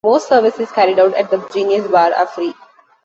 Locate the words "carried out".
0.71-1.13